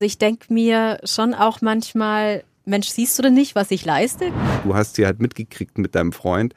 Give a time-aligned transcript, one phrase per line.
[0.00, 4.30] Ich denke mir schon auch manchmal, Mensch, siehst du denn nicht, was ich leiste?
[4.62, 6.54] Du hast sie halt mitgekriegt mit deinem Freund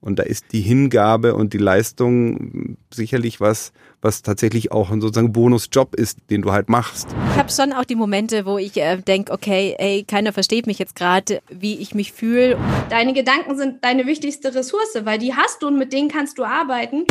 [0.00, 5.34] und da ist die Hingabe und die Leistung sicherlich was, was tatsächlich auch ein sozusagen
[5.34, 7.08] Bonusjob ist, den du halt machst.
[7.32, 10.78] Ich habe schon auch die Momente, wo ich äh, denke, okay, ey, keiner versteht mich
[10.78, 12.56] jetzt gerade, wie ich mich fühle.
[12.88, 16.44] Deine Gedanken sind deine wichtigste Ressource, weil die hast du und mit denen kannst du
[16.44, 17.04] arbeiten.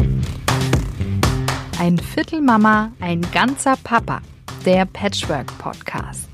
[1.80, 4.23] Ein Viertel Mama, ein ganzer Papa.
[4.68, 6.27] Der Patchwork Podcast.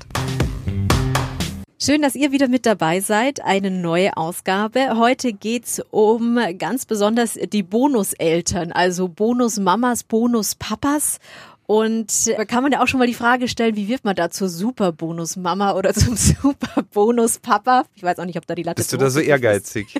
[1.80, 3.40] Schön, dass ihr wieder mit dabei seid.
[3.44, 4.98] Eine neue Ausgabe.
[4.98, 11.20] Heute geht's um ganz besonders die Bonuseltern, also Bonusmamas, Bonuspapas.
[11.66, 14.30] Und da kann man ja auch schon mal die Frage stellen, wie wird man da
[14.30, 17.84] zur Super Bonusmama oder zum Super Bonuspapa?
[17.94, 19.94] Ich weiß auch nicht, ob da die Latte Bist du da so ehrgeizig?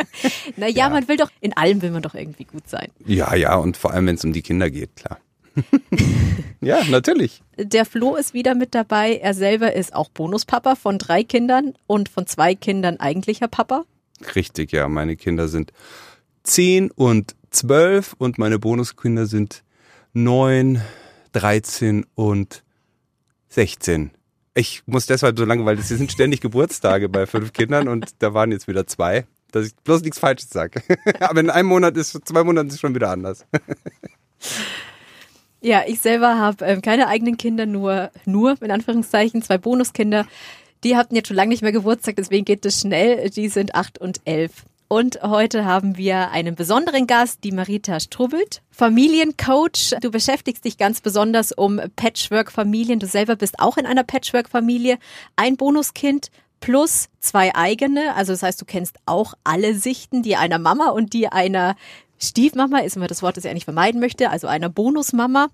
[0.58, 0.90] naja, ja.
[0.90, 2.88] man will doch, in allem will man doch irgendwie gut sein.
[3.06, 5.18] Ja, ja, und vor allem, wenn es um die Kinder geht, klar.
[6.60, 7.42] ja, natürlich.
[7.56, 9.16] Der Flo ist wieder mit dabei.
[9.16, 13.84] Er selber ist auch Bonuspapa von drei Kindern und von zwei Kindern eigentlicher Papa.
[14.34, 14.88] Richtig, ja.
[14.88, 15.72] Meine Kinder sind
[16.42, 19.62] zehn und zwölf und meine Bonuskinder sind
[20.12, 20.82] neun,
[21.32, 22.62] dreizehn und
[23.48, 24.10] sechzehn.
[24.54, 28.34] Ich muss deshalb so lange, weil es sind ständig Geburtstage bei fünf Kindern und da
[28.34, 30.82] waren jetzt wieder zwei, dass ich bloß nichts Falsches sage.
[31.20, 33.46] Aber in einem Monat ist, zwei Monaten ist schon wieder anders.
[35.62, 40.26] Ja, ich selber habe ähm, keine eigenen Kinder, nur, nur in Anführungszeichen, zwei Bonuskinder.
[40.84, 43.28] Die hatten jetzt schon lange nicht mehr Geburtstag, deswegen geht es schnell.
[43.28, 44.64] Die sind acht und elf.
[44.92, 49.94] Und heute haben wir einen besonderen Gast, die Marita Strubbelt, Familiencoach.
[50.00, 52.98] Du beschäftigst dich ganz besonders um Patchwork-Familien.
[52.98, 54.98] Du selber bist auch in einer Patchwork-Familie.
[55.36, 58.16] Ein Bonuskind plus zwei eigene.
[58.16, 61.76] Also das heißt, du kennst auch alle Sichten, die einer Mama und die einer
[62.22, 65.48] Stiefmama ist immer das Wort, das ich eigentlich vermeiden möchte, also einer Bonusmama.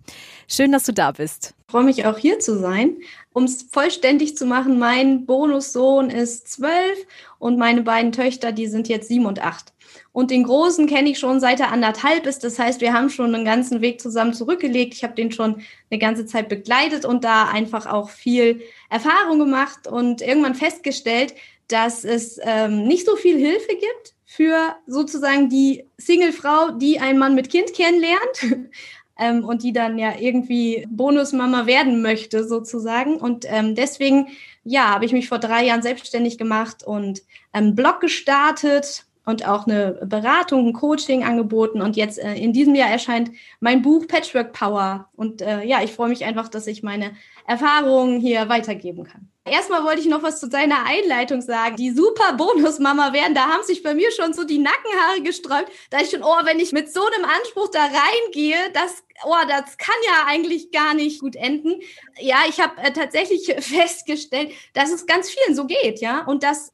[0.48, 1.54] Schön, dass du da bist.
[1.66, 2.96] Ich freue mich auch hier zu sein.
[3.32, 6.98] Um es vollständig zu machen, mein Bonussohn ist zwölf
[7.38, 9.72] und meine beiden Töchter, die sind jetzt sieben und acht.
[10.12, 12.42] Und den Großen kenne ich schon seit er anderthalb ist.
[12.42, 14.94] Das heißt, wir haben schon einen ganzen Weg zusammen zurückgelegt.
[14.94, 19.86] Ich habe den schon eine ganze Zeit begleitet und da einfach auch viel Erfahrung gemacht
[19.86, 21.34] und irgendwann festgestellt,
[21.68, 27.36] dass es ähm, nicht so viel Hilfe gibt für sozusagen die Singlefrau, die einen Mann
[27.36, 28.68] mit Kind kennenlernt
[29.18, 33.16] ähm, und die dann ja irgendwie Bonusmama werden möchte sozusagen.
[33.16, 34.26] Und ähm, deswegen,
[34.64, 37.22] ja, habe ich mich vor drei Jahren selbstständig gemacht und
[37.52, 41.80] einen Blog gestartet und auch eine Beratung, ein Coaching angeboten.
[41.80, 45.08] Und jetzt äh, in diesem Jahr erscheint mein Buch Patchwork Power.
[45.14, 47.12] Und äh, ja, ich freue mich einfach, dass ich meine
[47.46, 49.28] Erfahrungen hier weitergeben kann.
[49.46, 51.76] Erstmal wollte ich noch was zu deiner Einleitung sagen.
[51.76, 55.70] Die super Bonusmama werden, da haben sich bei mir schon so die Nackenhaare gesträubt.
[55.90, 59.78] Da ich schon, oh, wenn ich mit so einem Anspruch da reingehe, das, oh, das
[59.78, 61.80] kann ja eigentlich gar nicht gut enden.
[62.18, 66.72] Ja, ich habe äh, tatsächlich festgestellt, dass es ganz vielen so geht, ja, und dass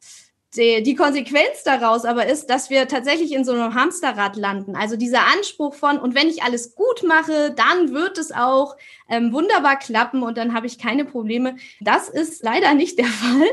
[0.56, 4.76] die, die Konsequenz daraus aber ist, dass wir tatsächlich in so einem Hamsterrad landen.
[4.76, 8.76] Also dieser Anspruch von, und wenn ich alles gut mache, dann wird es auch
[9.08, 11.56] ähm, wunderbar klappen und dann habe ich keine Probleme.
[11.80, 13.48] Das ist leider nicht der Fall.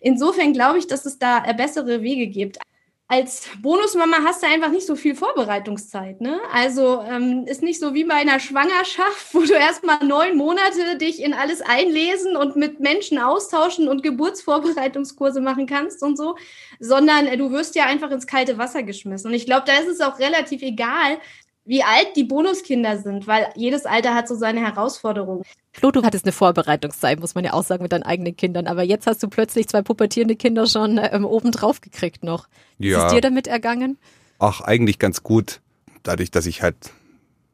[0.00, 2.58] Insofern glaube ich, dass es da bessere Wege gibt
[3.06, 6.22] als Bonusmama hast du einfach nicht so viel Vorbereitungszeit.
[6.22, 6.40] Ne?
[6.52, 11.22] Also ähm, ist nicht so wie bei einer Schwangerschaft, wo du erstmal neun Monate dich
[11.22, 16.36] in alles einlesen und mit Menschen austauschen und Geburtsvorbereitungskurse machen kannst und so,
[16.80, 19.28] sondern äh, du wirst ja einfach ins kalte Wasser geschmissen.
[19.28, 21.18] Und ich glaube, da ist es auch relativ egal,
[21.64, 25.42] wie alt die Bonuskinder sind, weil jedes Alter hat so seine Herausforderungen.
[25.72, 28.66] Flo, du hattest eine Vorbereitungszeit, muss man ja auch sagen, mit deinen eigenen Kindern.
[28.66, 32.48] Aber jetzt hast du plötzlich zwei pubertierende Kinder schon ähm, oben drauf gekriegt noch.
[32.78, 33.06] Wie ja.
[33.06, 33.98] ist dir damit ergangen?
[34.38, 35.60] Ach, eigentlich ganz gut.
[36.02, 36.76] Dadurch, dass ich halt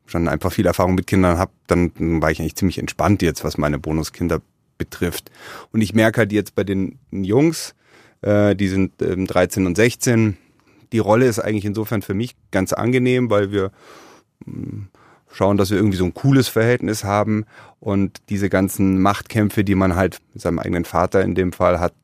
[0.07, 3.59] schon einfach viel Erfahrung mit Kindern habe, dann war ich eigentlich ziemlich entspannt jetzt, was
[3.59, 4.43] meine Bonuskinder
[4.77, 5.31] betrifft.
[5.73, 7.77] Und ich merke halt jetzt bei den Jungs,
[8.23, 10.37] äh, die sind ähm, 13 und 16,
[10.93, 13.71] die Rolle ist eigentlich insofern für mich ganz angenehm, weil wir
[14.45, 14.89] hm,
[15.33, 17.45] schauen, dass wir irgendwie so ein cooles Verhältnis haben
[17.79, 21.95] und diese ganzen Machtkämpfe, die man halt mit seinem eigenen Vater in dem Fall hat,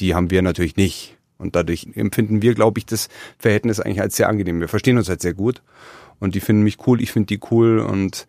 [0.00, 1.16] die haben wir natürlich nicht.
[1.38, 3.08] Und dadurch empfinden wir, glaube ich, das
[3.38, 4.60] Verhältnis eigentlich als sehr angenehm.
[4.60, 5.60] Wir verstehen uns halt sehr gut
[6.20, 8.28] und die finden mich cool, ich finde die cool und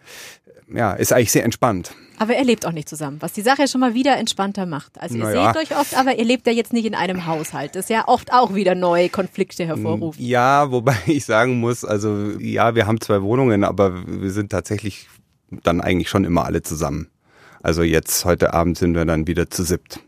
[0.71, 1.93] ja, ist eigentlich sehr entspannt.
[2.19, 4.99] Aber ihr lebt auch nicht zusammen, was die Sache schon mal wieder entspannter macht.
[5.01, 5.53] Also ihr naja.
[5.53, 7.75] seht euch oft, aber ihr lebt ja jetzt nicht in einem Haushalt.
[7.75, 10.19] Das ja oft auch wieder neue Konflikte hervorruft.
[10.19, 15.07] Ja, wobei ich sagen muss, also ja, wir haben zwei Wohnungen, aber wir sind tatsächlich
[15.63, 17.07] dann eigentlich schon immer alle zusammen.
[17.61, 19.99] Also jetzt heute Abend sind wir dann wieder zu siebt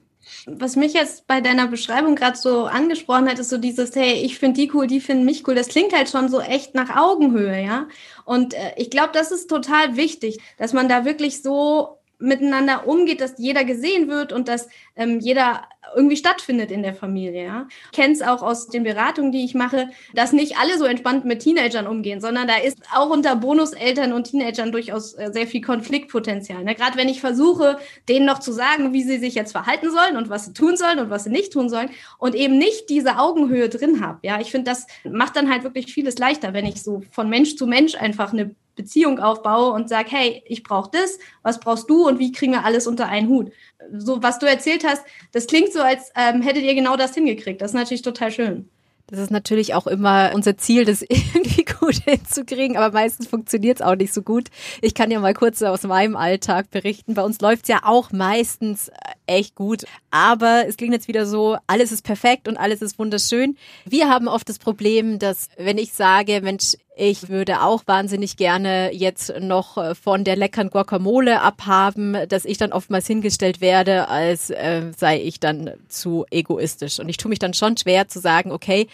[0.47, 4.38] was mich jetzt bei deiner Beschreibung gerade so angesprochen hat, ist so dieses, hey, ich
[4.38, 5.56] finde die cool, die finden mich cool.
[5.56, 7.88] Das klingt halt schon so echt nach Augenhöhe, ja.
[8.25, 13.22] Und äh, ich glaube, das ist total wichtig, dass man da wirklich so miteinander umgeht,
[13.22, 15.63] dass jeder gesehen wird und dass ähm, jeder
[15.95, 17.45] irgendwie stattfindet in der Familie.
[17.45, 17.68] Ja?
[17.86, 21.25] Ich kenne es auch aus den Beratungen, die ich mache, dass nicht alle so entspannt
[21.25, 25.62] mit Teenagern umgehen, sondern da ist auch unter Bonuseltern und Teenagern durchaus äh, sehr viel
[25.62, 26.63] Konfliktpotenzial.
[26.63, 26.75] Ne?
[26.75, 27.77] Gerade wenn ich versuche,
[28.10, 31.00] denen noch zu sagen, wie sie sich jetzt verhalten sollen und was sie tun sollen
[31.00, 34.19] und was sie nicht tun sollen und eben nicht diese Augenhöhe drin habe.
[34.24, 37.56] Ja, ich finde, das macht dann halt wirklich vieles leichter, wenn ich so von Mensch
[37.56, 42.07] zu Mensch einfach eine Beziehung aufbaue und sage, hey, ich brauche das, was brauchst du
[42.07, 43.51] und wie kriegen wir alles unter einen Hut?
[43.94, 47.62] So, was du erzählt hast, das klingt so, als ähm, hättet ihr genau das hingekriegt.
[47.62, 48.69] Das ist natürlich total schön.
[49.07, 53.86] Das ist natürlich auch immer unser Ziel, das irgendwie gut hinzukriegen, aber meistens funktioniert es
[53.86, 54.48] auch nicht so gut.
[54.81, 57.13] Ich kann ja mal kurz aus meinem Alltag berichten.
[57.13, 58.94] Bei uns läuft es ja auch meistens äh,
[59.27, 63.57] echt gut, aber es klingt jetzt wieder so, alles ist perfekt und alles ist wunderschön.
[63.86, 68.94] Wir haben oft das Problem, dass wenn ich sage, Mensch, ich würde auch wahnsinnig gerne
[68.94, 74.50] jetzt noch äh, von der leckeren Guacamole abhaben, dass ich dann oftmals hingestellt werde, als
[74.50, 77.00] äh, sei ich dann zu egoistisch.
[77.00, 78.88] Und ich tue mich dann schon schwer zu sagen, okay,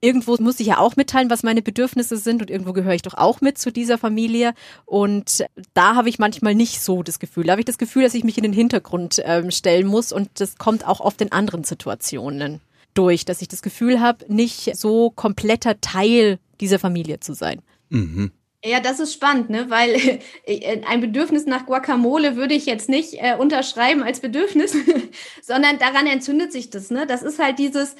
[0.00, 3.14] irgendwo muss ich ja auch mitteilen, was meine Bedürfnisse sind und irgendwo gehöre ich doch
[3.14, 4.54] auch mit zu dieser Familie.
[4.86, 5.44] Und
[5.74, 7.44] da habe ich manchmal nicht so das Gefühl.
[7.44, 10.28] Da habe ich das Gefühl, dass ich mich in den Hintergrund ähm, stellen muss und
[10.40, 12.60] das kommt auch oft in anderen Situationen
[12.94, 17.60] durch, dass ich das Gefühl habe, nicht so kompletter Teil dieser Familie zu sein.
[17.90, 18.32] Mhm.
[18.62, 19.70] Ja, das ist spannend, ne?
[19.70, 19.94] weil
[20.44, 24.74] äh, ein Bedürfnis nach Guacamole würde ich jetzt nicht äh, unterschreiben als Bedürfnis,
[25.42, 26.90] sondern daran entzündet sich das.
[26.90, 27.06] Ne?
[27.06, 27.96] Das ist halt dieses äh,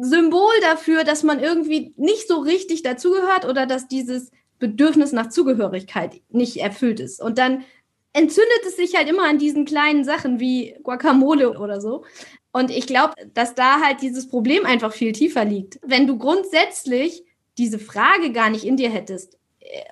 [0.00, 6.20] Symbol dafür, dass man irgendwie nicht so richtig dazugehört oder dass dieses Bedürfnis nach Zugehörigkeit
[6.28, 7.22] nicht erfüllt ist.
[7.22, 7.64] Und dann
[8.12, 12.04] entzündet es sich halt immer an diesen kleinen Sachen wie Guacamole oder so.
[12.52, 15.78] Und ich glaube, dass da halt dieses Problem einfach viel tiefer liegt.
[15.82, 17.22] Wenn du grundsätzlich
[17.58, 19.39] diese Frage gar nicht in dir hättest äh,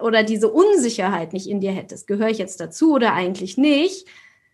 [0.00, 4.06] oder diese Unsicherheit nicht in dir hättest, gehöre ich jetzt dazu oder eigentlich nicht,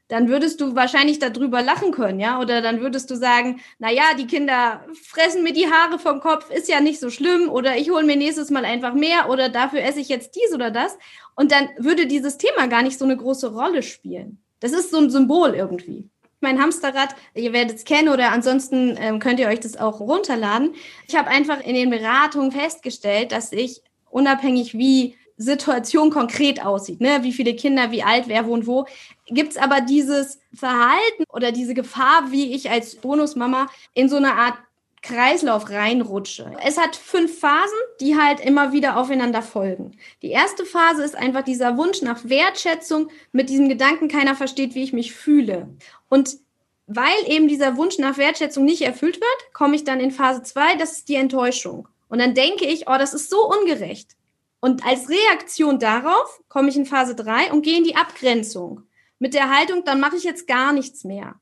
[0.09, 2.38] dann würdest du wahrscheinlich darüber lachen können, ja?
[2.38, 6.50] Oder dann würdest du sagen, na ja, die Kinder fressen mir die Haare vom Kopf,
[6.50, 7.49] ist ja nicht so schlimm.
[7.49, 10.71] Oder ich hole mir nächstes Mal einfach mehr oder dafür esse ich jetzt dies oder
[10.71, 10.99] das.
[11.35, 14.38] Und dann würde dieses Thema gar nicht so eine große Rolle spielen.
[14.61, 16.11] Das ist so ein Symbol irgendwie
[16.44, 17.17] mein Hamsterrad.
[17.35, 20.75] Ihr werdet es kennen oder ansonsten ähm, könnt ihr euch das auch runterladen.
[21.09, 23.82] Ich habe einfach in den Beratungen festgestellt, dass ich
[24.14, 27.19] unabhängig wie Situation konkret aussieht, ne?
[27.22, 28.87] wie viele Kinder, wie alt, wer wohnt wo,
[29.26, 34.34] gibt es aber dieses Verhalten oder diese Gefahr, wie ich als Bonusmama in so eine
[34.34, 34.55] Art
[35.02, 36.52] Kreislauf reinrutsche.
[36.64, 39.96] Es hat fünf Phasen, die halt immer wieder aufeinander folgen.
[40.22, 44.84] Die erste Phase ist einfach dieser Wunsch nach Wertschätzung mit diesem Gedanken, keiner versteht, wie
[44.84, 45.69] ich mich fühle.
[46.08, 46.38] Und
[46.87, 50.76] weil eben dieser Wunsch nach Wertschätzung nicht erfüllt wird, komme ich dann in Phase zwei.
[50.76, 51.88] das ist die Enttäuschung.
[52.14, 54.12] Und dann denke ich, oh, das ist so ungerecht.
[54.61, 58.82] Und als Reaktion darauf komme ich in Phase drei und gehe in die Abgrenzung.
[59.19, 61.34] Mit der Haltung, dann mache ich jetzt gar nichts mehr.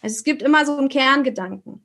[0.00, 1.84] Also es gibt immer so einen Kerngedanken.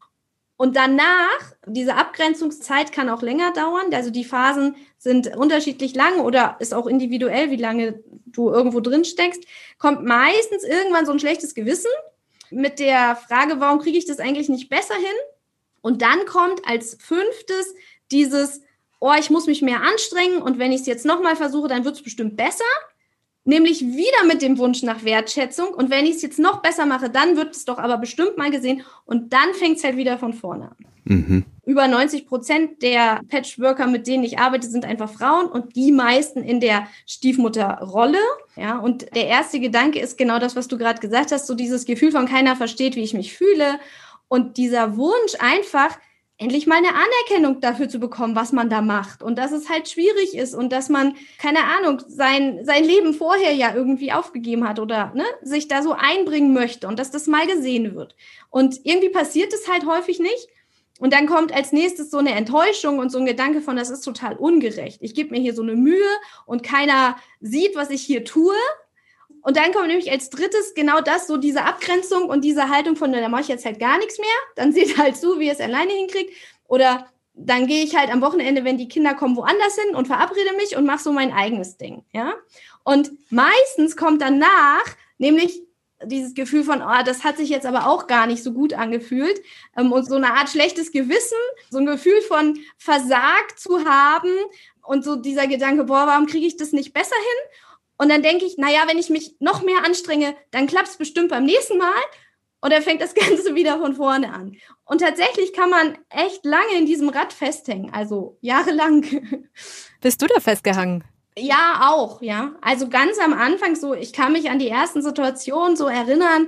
[0.58, 3.92] Und danach, diese Abgrenzungszeit kann auch länger dauern.
[3.92, 9.06] Also die Phasen sind unterschiedlich lang oder ist auch individuell, wie lange du irgendwo drin
[9.06, 9.44] steckst.
[9.80, 11.90] Kommt meistens irgendwann so ein schlechtes Gewissen
[12.52, 15.18] mit der Frage, warum kriege ich das eigentlich nicht besser hin?
[15.82, 17.76] Und dann kommt als fünftes
[18.12, 18.62] dieses,
[19.00, 21.96] oh, ich muss mich mehr anstrengen und wenn ich es jetzt nochmal versuche, dann wird
[21.96, 22.64] es bestimmt besser
[23.46, 25.70] nämlich wieder mit dem Wunsch nach Wertschätzung.
[25.70, 28.52] Und wenn ich es jetzt noch besser mache, dann wird es doch aber bestimmt mal
[28.52, 28.84] gesehen.
[29.06, 30.78] Und dann fängt es halt wieder von vorne an.
[31.08, 31.46] Mhm.
[31.66, 36.44] Über 90 Prozent der Patchworker, mit denen ich arbeite, sind einfach Frauen und die meisten
[36.44, 38.18] in der Stiefmutterrolle.
[38.56, 41.86] Ja, und der erste Gedanke ist genau das, was du gerade gesagt hast, so dieses
[41.86, 43.80] Gefühl von keiner versteht, wie ich mich fühle.
[44.28, 46.00] Und dieser Wunsch einfach,
[46.38, 49.88] endlich mal eine Anerkennung dafür zu bekommen, was man da macht und dass es halt
[49.88, 54.80] schwierig ist und dass man keine Ahnung sein sein Leben vorher ja irgendwie aufgegeben hat
[54.80, 58.16] oder ne, sich da so einbringen möchte und dass das mal gesehen wird.
[58.50, 60.50] Und irgendwie passiert es halt häufig nicht.
[61.00, 64.02] Und dann kommt als nächstes so eine Enttäuschung und so ein Gedanke von das ist
[64.02, 65.02] total ungerecht.
[65.02, 66.10] Ich gebe mir hier so eine Mühe
[66.46, 68.56] und keiner sieht was ich hier tue
[69.46, 73.14] und dann kommt nämlich als drittes genau das, so diese Abgrenzung und diese Haltung von,
[73.14, 74.28] da mache ich jetzt halt gar nichts mehr.
[74.56, 76.34] Dann seht halt zu, wie ihr es alleine hinkriegt.
[76.68, 80.56] Oder dann gehe ich halt am Wochenende, wenn die Kinder kommen, woanders hin und verabrede
[80.58, 82.04] mich und mache so mein eigenes Ding.
[82.12, 82.34] Ja.
[82.84, 84.84] Und meistens kommt danach
[85.20, 85.62] nämlich
[86.04, 89.40] dieses Gefühl von, oh, das hat sich jetzt aber auch gar nicht so gut angefühlt.
[89.78, 91.38] Ähm, und so eine Art schlechtes Gewissen,
[91.70, 94.34] so ein Gefühl von versagt zu haben
[94.82, 97.60] und so dieser Gedanke, boah, warum kriege ich das nicht besser hin?
[97.98, 101.30] Und dann denke ich, naja, wenn ich mich noch mehr anstrenge, dann klappt es bestimmt
[101.30, 102.02] beim nächsten Mal.
[102.62, 104.58] Und dann fängt das Ganze wieder von vorne an.
[104.86, 109.06] Und tatsächlich kann man echt lange in diesem Rad festhängen, also jahrelang.
[110.02, 111.04] Bist du da festgehangen?
[111.38, 112.56] Ja, auch, ja.
[112.62, 116.48] Also ganz am Anfang so, ich kann mich an die ersten Situationen so erinnern,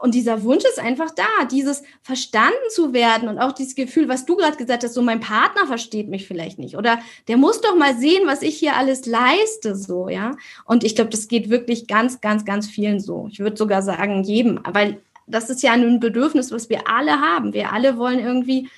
[0.00, 4.24] und dieser Wunsch ist einfach da, dieses verstanden zu werden und auch dieses Gefühl, was
[4.24, 7.76] du gerade gesagt hast, so mein Partner versteht mich vielleicht nicht oder der muss doch
[7.76, 10.32] mal sehen, was ich hier alles leiste, so, ja.
[10.64, 13.28] Und ich glaube, das geht wirklich ganz, ganz, ganz vielen so.
[13.30, 17.52] Ich würde sogar sagen, jedem, weil das ist ja ein Bedürfnis, was wir alle haben.
[17.52, 18.68] Wir alle wollen irgendwie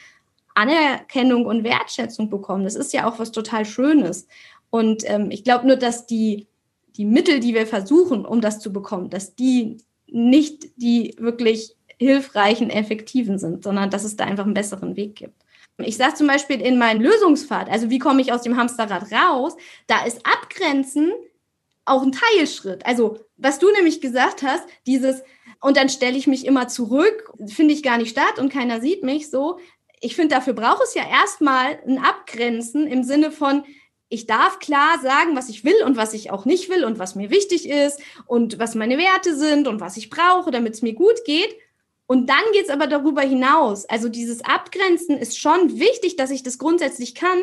[0.54, 2.64] Anerkennung und Wertschätzung bekommen.
[2.64, 4.26] Das ist ja auch was total Schönes.
[4.68, 6.46] Und ähm, ich glaube nur, dass die,
[6.96, 9.78] die Mittel, die wir versuchen, um das zu bekommen, dass die
[10.12, 15.34] nicht die wirklich hilfreichen, effektiven sind, sondern dass es da einfach einen besseren Weg gibt.
[15.78, 19.56] Ich sage zum Beispiel in meinem Lösungspfad, also wie komme ich aus dem Hamsterrad raus,
[19.86, 21.12] da ist Abgrenzen
[21.84, 22.84] auch ein Teilschritt.
[22.86, 25.22] Also was du nämlich gesagt hast, dieses,
[25.60, 29.02] und dann stelle ich mich immer zurück, finde ich gar nicht statt und keiner sieht
[29.02, 29.58] mich so.
[30.00, 33.64] Ich finde, dafür braucht es ja erstmal ein Abgrenzen im Sinne von,
[34.10, 37.14] ich darf klar sagen, was ich will und was ich auch nicht will und was
[37.14, 40.94] mir wichtig ist und was meine Werte sind und was ich brauche, damit es mir
[40.94, 41.56] gut geht.
[42.06, 43.88] Und dann geht es aber darüber hinaus.
[43.88, 47.38] Also dieses Abgrenzen ist schon wichtig, dass ich das grundsätzlich kann,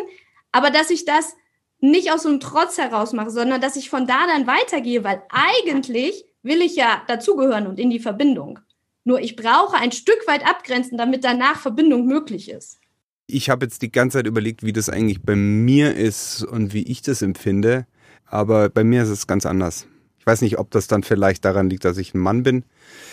[0.52, 1.38] aber dass ich das
[1.80, 5.24] nicht aus so einem Trotz heraus mache, sondern dass ich von da dann weitergehe, weil
[5.30, 8.60] eigentlich will ich ja dazugehören und in die Verbindung.
[9.06, 12.82] Nur ich brauche ein Stück weit abgrenzen, damit danach Verbindung möglich ist.
[13.30, 16.84] Ich habe jetzt die ganze Zeit überlegt, wie das eigentlich bei mir ist und wie
[16.84, 17.86] ich das empfinde.
[18.26, 19.86] Aber bei mir ist es ganz anders.
[20.18, 22.64] Ich weiß nicht, ob das dann vielleicht daran liegt, dass ich ein Mann bin.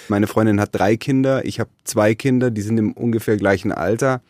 [0.09, 4.23] Meine Freundin hat drei Kinder, ich habe zwei Kinder, die sind im ungefähr gleichen Alter.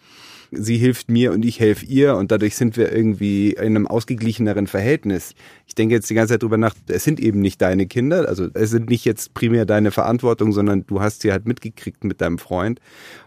[0.53, 4.67] Sie hilft mir und ich helfe ihr und dadurch sind wir irgendwie in einem ausgeglicheneren
[4.67, 5.35] Verhältnis.
[5.67, 8.49] Ich denke jetzt die ganze Zeit drüber nach, es sind eben nicht deine Kinder, also
[8.55, 12.39] es sind nicht jetzt primär deine Verantwortung, sondern du hast sie halt mitgekriegt mit deinem
[12.39, 12.81] Freund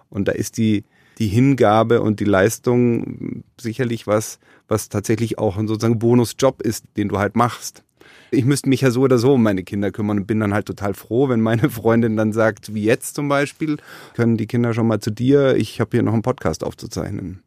[0.09, 0.85] und da ist die
[1.17, 7.09] die Hingabe und die Leistung sicherlich was, was tatsächlich auch ein sozusagen Bonusjob ist, den
[7.09, 7.83] du halt machst.
[8.29, 10.65] Ich müsste mich ja so oder so um meine Kinder kümmern und bin dann halt
[10.65, 13.77] total froh, wenn meine Freundin dann sagt, wie jetzt zum Beispiel,
[14.15, 17.41] können die Kinder schon mal zu dir, ich habe hier noch einen Podcast aufzuzeichnen.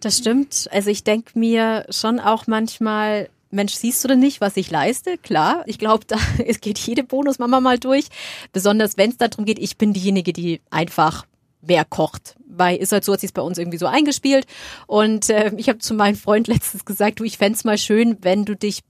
[0.00, 0.68] Das stimmt.
[0.70, 5.16] Also ich denke mir schon auch manchmal, Mensch, siehst du denn nicht, was ich leiste?
[5.18, 6.16] Klar, ich glaube, da
[6.46, 8.06] es geht jede Bonusmama mal durch.
[8.52, 11.24] Besonders wenn es darum geht, ich bin diejenige, die einfach
[11.66, 12.36] wer kocht.
[12.48, 14.46] Weil ist halt so, hat sich bei uns irgendwie so eingespielt.
[14.86, 18.44] Und äh, ich habe zu meinem Freund letztens gesagt, du, ich fände mal schön, wenn
[18.44, 18.82] du dich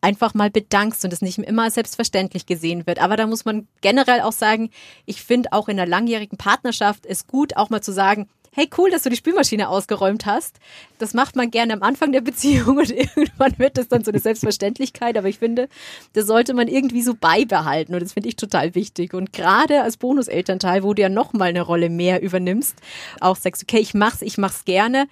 [0.00, 3.00] einfach mal bedankst und es nicht immer selbstverständlich gesehen wird.
[3.00, 4.70] Aber da muss man generell auch sagen,
[5.06, 8.90] ich finde auch in einer langjährigen Partnerschaft es gut, auch mal zu sagen, hey cool,
[8.90, 10.58] dass du die Spülmaschine ausgeräumt hast.
[10.98, 14.20] Das macht man gerne am Anfang der Beziehung und irgendwann wird das dann so eine
[14.20, 15.18] Selbstverständlichkeit.
[15.18, 15.68] Aber ich finde,
[16.12, 19.12] das sollte man irgendwie so beibehalten und das finde ich total wichtig.
[19.12, 22.76] Und gerade als Bonuselternteil, wo du ja nochmal eine Rolle mehr übernimmst,
[23.20, 25.08] auch sagst, okay, ich mach's, ich mach's gerne.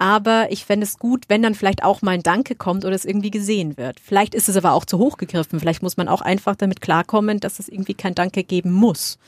[0.00, 3.04] Aber ich fände es gut, wenn dann vielleicht auch mal ein Danke kommt oder es
[3.04, 3.98] irgendwie gesehen wird.
[3.98, 5.58] Vielleicht ist es aber auch zu hoch gegriffen.
[5.58, 9.18] Vielleicht muss man auch einfach damit klarkommen, dass es irgendwie kein Danke geben muss.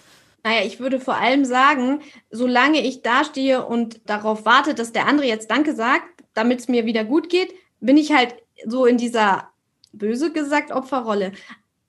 [0.42, 5.26] Naja, ich würde vor allem sagen, solange ich dastehe und darauf warte, dass der andere
[5.26, 6.04] jetzt Danke sagt,
[6.35, 8.35] damit es mir wieder gut geht, bin ich halt
[8.66, 9.50] so in dieser
[9.92, 11.32] böse gesagt Opferrolle.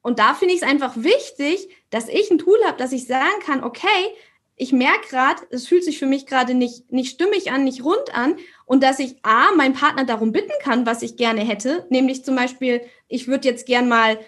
[0.01, 3.39] Und da finde ich es einfach wichtig, dass ich ein Tool habe, dass ich sagen
[3.46, 3.88] kann, okay,
[4.55, 8.13] ich merke gerade, es fühlt sich für mich gerade nicht, nicht stimmig an, nicht rund
[8.13, 12.24] an und dass ich A, meinen Partner darum bitten kann, was ich gerne hätte, nämlich
[12.24, 14.20] zum Beispiel, ich würde jetzt gern mal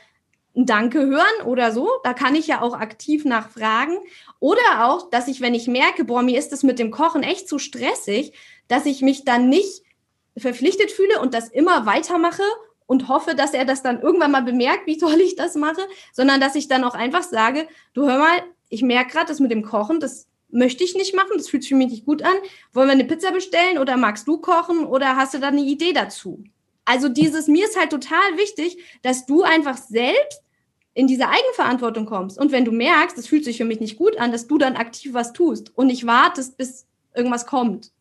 [0.55, 1.89] ein Danke hören oder so.
[2.03, 3.97] Da kann ich ja auch aktiv nachfragen.
[4.39, 7.47] Oder auch, dass ich, wenn ich merke, boah, mir ist das mit dem Kochen echt
[7.47, 8.33] zu stressig,
[8.67, 9.83] dass ich mich dann nicht
[10.37, 12.43] verpflichtet fühle und das immer weitermache
[12.85, 15.81] und hoffe, dass er das dann irgendwann mal bemerkt, wie toll ich das mache,
[16.11, 19.51] sondern dass ich dann auch einfach sage, du hör mal, ich merke gerade, das mit
[19.51, 22.35] dem Kochen, das möchte ich nicht machen, das fühlt sich für mich nicht gut an.
[22.73, 25.93] Wollen wir eine Pizza bestellen oder magst du kochen oder hast du da eine Idee
[25.93, 26.43] dazu?
[26.85, 30.42] Also dieses, mir ist halt total wichtig, dass du einfach selbst
[30.93, 34.17] in diese Eigenverantwortung kommst und wenn du merkst, das fühlt sich für mich nicht gut
[34.17, 36.85] an, dass du dann aktiv was tust und nicht wartest, bis
[37.15, 37.92] irgendwas kommt.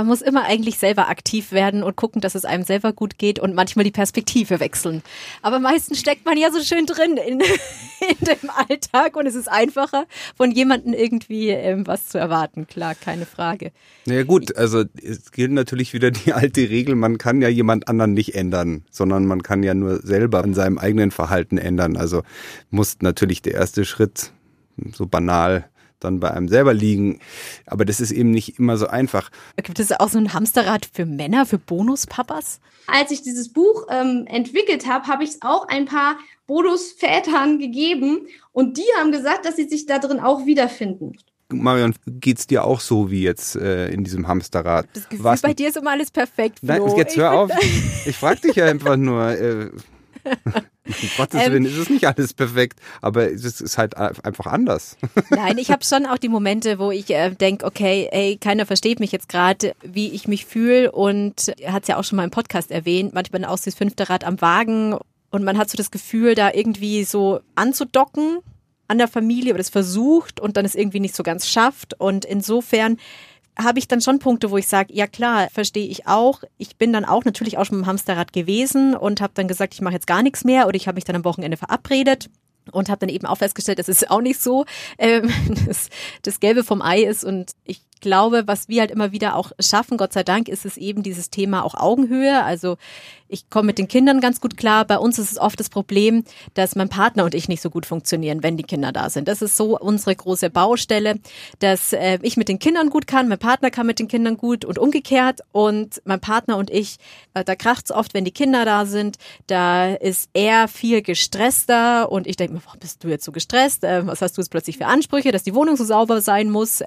[0.00, 3.38] Man muss immer eigentlich selber aktiv werden und gucken, dass es einem selber gut geht
[3.38, 5.02] und manchmal die Perspektive wechseln.
[5.42, 9.46] Aber meistens steckt man ja so schön drin in, in dem Alltag und es ist
[9.46, 10.06] einfacher,
[10.38, 12.66] von jemandem irgendwie ähm, was zu erwarten.
[12.66, 13.72] Klar, keine Frage.
[14.06, 18.14] Naja gut, also es gilt natürlich wieder die alte Regel, man kann ja jemand anderen
[18.14, 21.98] nicht ändern, sondern man kann ja nur selber an seinem eigenen Verhalten ändern.
[21.98, 22.22] Also
[22.70, 24.32] muss natürlich der erste Schritt
[24.94, 25.68] so banal
[26.00, 27.20] dann bei einem selber liegen.
[27.66, 29.30] Aber das ist eben nicht immer so einfach.
[29.56, 32.60] Gibt es auch so ein Hamsterrad für Männer, für Bonuspapas?
[32.86, 36.16] Als ich dieses Buch ähm, entwickelt habe, habe ich es auch ein paar
[36.46, 41.16] Bonusvätern gegeben und die haben gesagt, dass sie sich da drin auch wiederfinden.
[41.52, 44.86] Marion, geht's dir auch so wie jetzt äh, in diesem Hamsterrad?
[44.92, 46.60] Das Gefühl, Was, bei dir ist immer alles perfekt.
[46.60, 46.68] Flo.
[46.68, 47.50] Nein, jetzt hör auf.
[48.06, 49.30] Ich frage dich ja einfach nur.
[49.30, 49.70] Äh,
[51.02, 54.96] Um Gottes Willen ist es nicht alles perfekt, aber es ist halt einfach anders.
[55.30, 59.00] Nein, ich habe schon auch die Momente, wo ich äh, denke, okay, ey, keiner versteht
[59.00, 62.30] mich jetzt gerade, wie ich mich fühle und hat es ja auch schon mal im
[62.30, 64.96] Podcast erwähnt, manchmal auch das fünfte Rad am Wagen
[65.30, 68.40] und man hat so das Gefühl, da irgendwie so anzudocken
[68.88, 72.24] an der Familie oder es versucht und dann es irgendwie nicht so ganz schafft und
[72.24, 72.96] insofern
[73.62, 76.42] habe ich dann schon Punkte, wo ich sage, ja klar, verstehe ich auch.
[76.58, 79.80] Ich bin dann auch natürlich auch schon im Hamsterrad gewesen und habe dann gesagt, ich
[79.80, 82.30] mache jetzt gar nichts mehr oder ich habe mich dann am Wochenende verabredet
[82.72, 84.64] und habe dann eben auch festgestellt, dass es auch nicht so
[84.98, 85.30] ähm,
[85.66, 85.88] das,
[86.22, 87.52] das Gelbe vom Ei ist und
[88.00, 91.02] ich glaube, was wir halt immer wieder auch schaffen, Gott sei Dank, ist es eben
[91.02, 92.42] dieses Thema auch Augenhöhe.
[92.42, 92.78] Also
[93.28, 94.86] ich komme mit den Kindern ganz gut klar.
[94.86, 97.84] Bei uns ist es oft das Problem, dass mein Partner und ich nicht so gut
[97.84, 99.28] funktionieren, wenn die Kinder da sind.
[99.28, 101.20] Das ist so unsere große Baustelle,
[101.58, 104.64] dass äh, ich mit den Kindern gut kann, mein Partner kann mit den Kindern gut
[104.64, 105.40] und umgekehrt.
[105.52, 106.96] Und mein Partner und ich,
[107.34, 109.18] äh, da kracht's oft, wenn die Kinder da sind.
[109.46, 113.84] Da ist er viel gestresster und ich denke mir, warum bist du jetzt so gestresst?
[113.84, 116.82] Äh, was hast du jetzt plötzlich für Ansprüche, dass die Wohnung so sauber sein muss?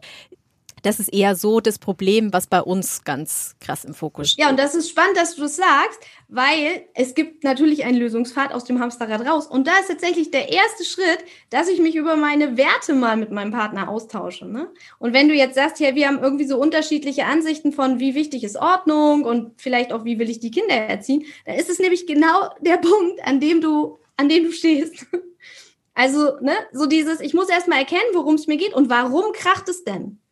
[0.83, 4.43] Das ist eher so das Problem, was bei uns ganz krass im Fokus steht.
[4.43, 8.53] Ja, und das ist spannend, dass du das sagst, weil es gibt natürlich einen Lösungspfad
[8.53, 9.47] aus dem Hamsterrad raus.
[9.47, 13.31] Und da ist tatsächlich der erste Schritt, dass ich mich über meine Werte mal mit
[13.31, 14.45] meinem Partner austausche.
[14.45, 14.69] Ne?
[14.99, 18.43] Und wenn du jetzt sagst, ja, wir haben irgendwie so unterschiedliche Ansichten von, wie wichtig
[18.43, 22.07] ist Ordnung und vielleicht auch, wie will ich die Kinder erziehen, dann ist es nämlich
[22.07, 25.05] genau der Punkt, an dem du, an dem du stehst.
[25.95, 29.69] Also, ne, so dieses, ich muss erstmal erkennen, worum es mir geht und warum kracht
[29.69, 30.22] es denn?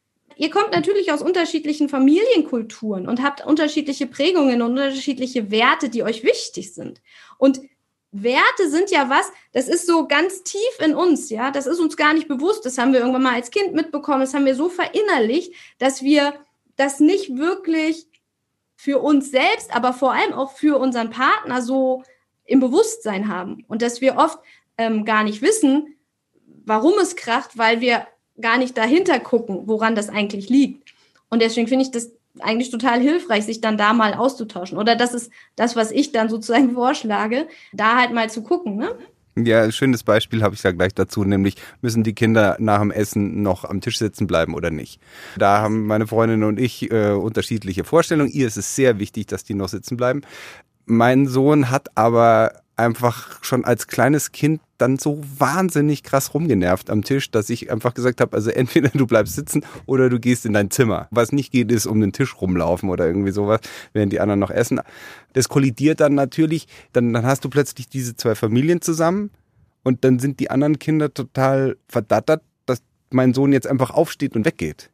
[0.41, 6.23] Ihr kommt natürlich aus unterschiedlichen Familienkulturen und habt unterschiedliche Prägungen und unterschiedliche Werte, die euch
[6.23, 6.99] wichtig sind.
[7.37, 7.61] Und
[8.11, 11.51] Werte sind ja was, das ist so ganz tief in uns, ja.
[11.51, 12.65] Das ist uns gar nicht bewusst.
[12.65, 14.21] Das haben wir irgendwann mal als Kind mitbekommen.
[14.21, 16.33] Das haben wir so verinnerlicht, dass wir
[16.75, 18.07] das nicht wirklich
[18.75, 22.01] für uns selbst, aber vor allem auch für unseren Partner so
[22.45, 23.63] im Bewusstsein haben.
[23.67, 24.39] Und dass wir oft
[24.79, 25.99] ähm, gar nicht wissen,
[26.65, 28.07] warum es kracht, weil wir
[28.41, 30.93] gar nicht dahinter gucken, woran das eigentlich liegt.
[31.29, 34.77] Und deswegen finde ich das eigentlich total hilfreich, sich dann da mal auszutauschen.
[34.77, 38.77] Oder das ist das, was ich dann sozusagen vorschlage, da halt mal zu gucken.
[38.77, 38.95] Ne?
[39.37, 42.91] Ja, ein schönes Beispiel habe ich da gleich dazu, nämlich müssen die Kinder nach dem
[42.91, 44.99] Essen noch am Tisch sitzen bleiben oder nicht.
[45.37, 48.31] Da haben meine Freundin und ich äh, unterschiedliche Vorstellungen.
[48.31, 50.21] Ihr ist es sehr wichtig, dass die noch sitzen bleiben.
[50.85, 57.03] Mein Sohn hat aber einfach schon als kleines Kind dann so wahnsinnig krass rumgenervt am
[57.03, 60.53] Tisch, dass ich einfach gesagt habe, also entweder du bleibst sitzen oder du gehst in
[60.53, 61.07] dein Zimmer.
[61.11, 63.59] Was nicht geht, ist um den Tisch rumlaufen oder irgendwie sowas,
[63.93, 64.81] während die anderen noch essen.
[65.33, 69.29] Das kollidiert dann natürlich, dann, dann hast du plötzlich diese zwei Familien zusammen
[69.83, 72.81] und dann sind die anderen Kinder total verdattert, dass
[73.11, 74.89] mein Sohn jetzt einfach aufsteht und weggeht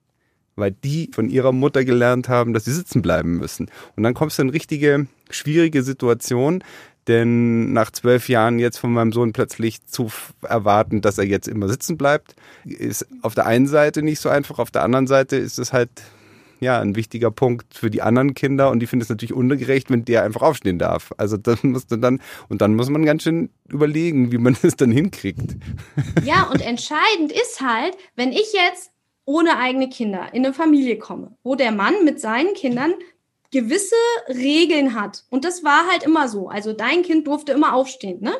[0.57, 3.69] weil die von ihrer Mutter gelernt haben, dass sie sitzen bleiben müssen.
[3.95, 6.63] Und dann kommst du in richtige schwierige Situation,
[7.07, 11.69] denn nach zwölf Jahren jetzt von meinem Sohn plötzlich zu erwarten, dass er jetzt immer
[11.69, 15.59] sitzen bleibt, ist auf der einen Seite nicht so einfach, auf der anderen Seite ist
[15.59, 15.89] es halt
[16.59, 20.05] ja, ein wichtiger Punkt für die anderen Kinder und die finden es natürlich ungerecht, wenn
[20.05, 21.13] der einfach aufstehen darf.
[21.17, 24.75] Also das musst du dann, und dann muss man ganz schön überlegen, wie man es
[24.75, 25.55] dann hinkriegt.
[26.23, 28.91] Ja, und entscheidend ist halt, wenn ich jetzt
[29.25, 32.93] ohne eigene Kinder in eine Familie komme, wo der Mann mit seinen Kindern
[33.51, 33.95] gewisse
[34.27, 35.23] Regeln hat.
[35.29, 36.49] Und das war halt immer so.
[36.49, 38.35] Also dein Kind durfte immer aufstehen, ne?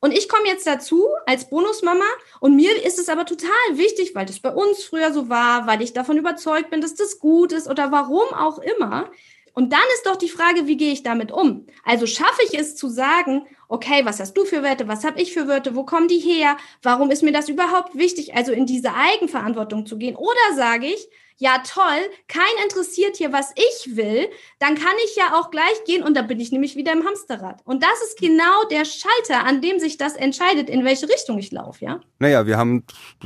[0.00, 2.04] Und ich komme jetzt dazu als Bonusmama
[2.38, 5.82] und mir ist es aber total wichtig, weil das bei uns früher so war, weil
[5.82, 9.10] ich davon überzeugt bin, dass das gut ist oder warum auch immer.
[9.58, 11.66] Und dann ist doch die Frage, wie gehe ich damit um?
[11.82, 15.32] Also schaffe ich es zu sagen, okay, was hast du für Werte, was habe ich
[15.32, 18.94] für Werte, wo kommen die her, warum ist mir das überhaupt wichtig, also in diese
[18.94, 20.14] Eigenverantwortung zu gehen?
[20.14, 24.28] Oder sage ich, ja toll, kein interessiert hier, was ich will,
[24.60, 27.60] dann kann ich ja auch gleich gehen und da bin ich nämlich wieder im Hamsterrad.
[27.64, 31.50] Und das ist genau der Schalter, an dem sich das entscheidet, in welche Richtung ich
[31.50, 32.00] laufe, ja?
[32.20, 32.84] Naja, wir haben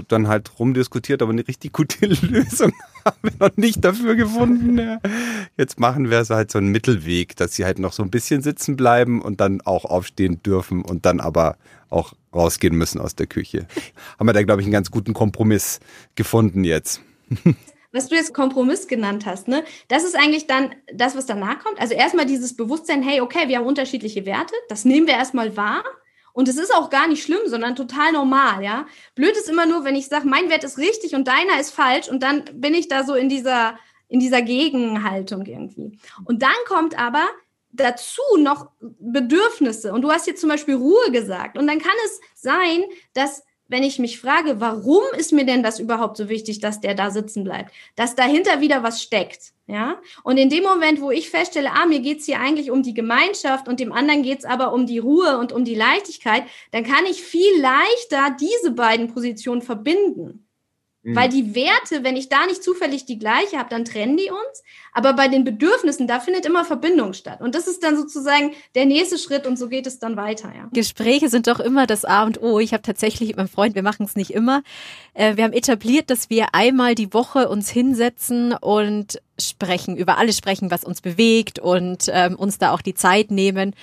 [0.08, 2.72] dann halt rumdiskutiert, aber eine richtig gute Lösung
[3.04, 4.98] haben wir noch nicht dafür gefunden.
[5.56, 8.42] Jetzt machen wir so halt so einen Mittelweg, dass sie halt noch so ein bisschen
[8.42, 11.56] sitzen bleiben und dann auch aufstehen dürfen und dann aber
[11.90, 13.66] auch rausgehen müssen aus der Küche.
[14.18, 15.80] Haben wir da, glaube ich, einen ganz guten Kompromiss
[16.14, 17.00] gefunden jetzt.
[17.92, 21.80] was du jetzt Kompromiss genannt hast, ne, das ist eigentlich dann das, was danach kommt.
[21.80, 25.84] Also erstmal dieses Bewusstsein, hey, okay, wir haben unterschiedliche Werte, das nehmen wir erstmal wahr.
[26.32, 28.86] Und es ist auch gar nicht schlimm, sondern total normal, ja.
[29.14, 32.08] Blöd ist immer nur, wenn ich sage, mein Wert ist richtig und deiner ist falsch
[32.08, 35.98] und dann bin ich da so in dieser, in dieser Gegenhaltung irgendwie.
[36.24, 37.28] Und dann kommt aber
[37.72, 39.92] dazu noch Bedürfnisse.
[39.92, 41.56] Und du hast jetzt zum Beispiel Ruhe gesagt.
[41.56, 43.42] Und dann kann es sein, dass
[43.72, 47.10] wenn ich mich frage, warum ist mir denn das überhaupt so wichtig, dass der da
[47.10, 49.52] sitzen bleibt, dass dahinter wieder was steckt.
[49.66, 52.92] Ja, und in dem Moment, wo ich feststelle, ah, mir geht's hier eigentlich um die
[52.92, 57.06] Gemeinschaft und dem anderen geht's aber um die Ruhe und um die Leichtigkeit, dann kann
[57.10, 60.46] ich viel leichter diese beiden Positionen verbinden.
[61.04, 61.16] Mhm.
[61.16, 64.62] Weil die Werte, wenn ich da nicht zufällig die gleiche habe, dann trennen die uns.
[64.92, 67.40] Aber bei den Bedürfnissen, da findet immer Verbindung statt.
[67.40, 70.52] Und das ist dann sozusagen der nächste Schritt und so geht es dann weiter.
[70.54, 70.68] Ja.
[70.72, 72.60] Gespräche sind doch immer das A und O.
[72.60, 74.62] Ich habe tatsächlich mit meinem Freund, wir machen es nicht immer,
[75.14, 80.36] äh, wir haben etabliert, dass wir einmal die Woche uns hinsetzen und sprechen, über alles
[80.36, 83.74] sprechen, was uns bewegt und ähm, uns da auch die Zeit nehmen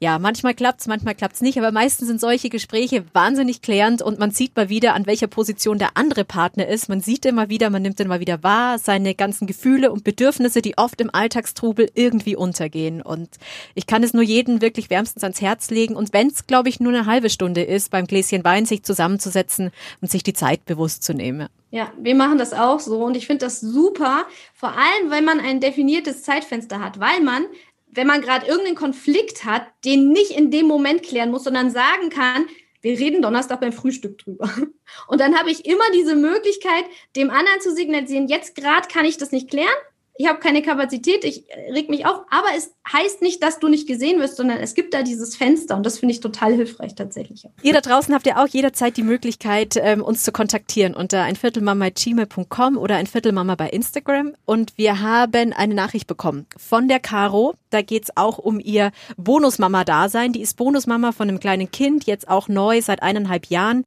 [0.00, 4.30] ja, manchmal klappt's, manchmal klappt's nicht, aber meistens sind solche Gespräche wahnsinnig klärend und man
[4.30, 6.88] sieht mal wieder, an welcher Position der andere Partner ist.
[6.88, 10.78] Man sieht immer wieder, man nimmt immer wieder wahr, seine ganzen Gefühle und Bedürfnisse, die
[10.78, 13.02] oft im Alltagstrubel irgendwie untergehen.
[13.02, 13.28] Und
[13.74, 15.96] ich kann es nur jedem wirklich wärmstens ans Herz legen.
[15.96, 20.12] Und wenn's, glaube ich, nur eine halbe Stunde ist, beim Gläschen Wein sich zusammenzusetzen und
[20.12, 21.48] sich die Zeit bewusst zu nehmen.
[21.70, 25.38] Ja, wir machen das auch so und ich finde das super, vor allem, wenn man
[25.38, 27.44] ein definiertes Zeitfenster hat, weil man
[27.90, 32.10] wenn man gerade irgendeinen Konflikt hat, den nicht in dem Moment klären muss, sondern sagen
[32.10, 32.46] kann,
[32.80, 34.50] wir reden Donnerstag beim Frühstück drüber.
[35.08, 36.84] Und dann habe ich immer diese Möglichkeit,
[37.16, 39.68] dem anderen zu signalisieren, jetzt gerade kann ich das nicht klären,
[40.18, 43.68] ich habe keine Kapazität, ich äh, reg mich auf, aber es heißt nicht, dass du
[43.68, 46.96] nicht gesehen wirst, sondern es gibt da dieses Fenster und das finde ich total hilfreich
[46.96, 47.44] tatsächlich.
[47.62, 52.76] Ihr da draußen habt ja auch jederzeit die Möglichkeit, ähm, uns zu kontaktieren unter einviertelmama.gmail.com
[52.76, 58.10] oder einviertelmama bei Instagram und wir haben eine Nachricht bekommen von der Caro, da geht's
[58.16, 63.04] auch um ihr Bonusmama-Dasein, die ist Bonusmama von einem kleinen Kind, jetzt auch neu seit
[63.04, 63.84] eineinhalb Jahren.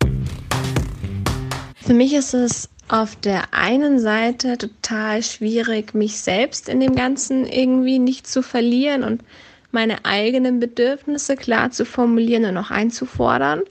[1.84, 7.45] Für mich ist es auf der einen Seite total schwierig, mich selbst in dem Ganzen
[7.45, 9.23] irgendwie nicht zu verlieren und
[9.71, 13.62] meine eigenen Bedürfnisse klar zu formulieren und auch einzufordern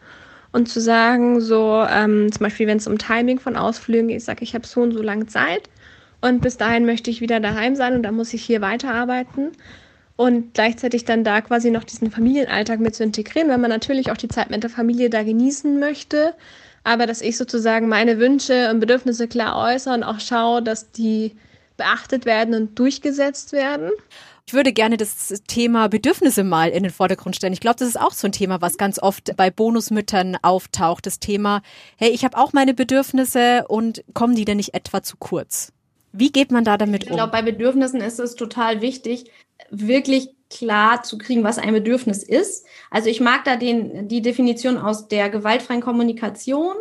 [0.53, 4.25] und zu sagen, so ähm, zum Beispiel, wenn es um Timing von Ausflügen geht, ich
[4.25, 5.69] sage, ich habe so und so lange Zeit
[6.23, 9.53] und bis dahin möchte ich wieder daheim sein und dann muss ich hier weiterarbeiten.
[10.17, 14.19] Und gleichzeitig dann da quasi noch diesen Familienalltag mit zu integrieren, weil man natürlich auch
[14.19, 16.35] die Zeit mit der Familie da genießen möchte,
[16.85, 21.37] aber dass ich sozusagen meine Wünsche und Bedürfnisse klar äußere und auch schaue, dass die
[21.77, 23.91] beachtet werden und durchgesetzt werden.
[24.47, 27.53] Ich würde gerne das Thema Bedürfnisse mal in den Vordergrund stellen.
[27.53, 31.07] Ich glaube, das ist auch so ein Thema, was ganz oft bei Bonusmüttern auftaucht.
[31.07, 31.63] Das Thema,
[31.97, 35.73] hey, ich habe auch meine Bedürfnisse und kommen die denn nicht etwa zu kurz?
[36.13, 37.11] Wie geht man da damit um?
[37.11, 39.31] Ich glaube, bei Bedürfnissen ist es total wichtig,
[39.71, 42.67] wirklich klar zu kriegen, was ein Bedürfnis ist.
[42.91, 46.75] Also ich mag da den, die Definition aus der gewaltfreien Kommunikation,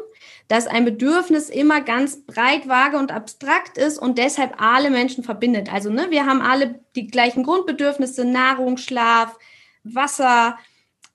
[0.48, 5.72] dass ein Bedürfnis immer ganz breit, vage und abstrakt ist und deshalb alle Menschen verbindet.
[5.72, 9.38] Also ne, wir haben alle die gleichen Grundbedürfnisse, Nahrung, Schlaf,
[9.84, 10.58] Wasser,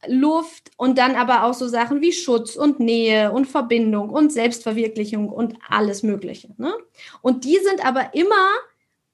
[0.07, 5.29] Luft und dann aber auch so Sachen wie Schutz und Nähe und Verbindung und Selbstverwirklichung
[5.29, 6.50] und alles Mögliche.
[6.57, 6.72] Ne?
[7.22, 8.50] Und die sind aber immer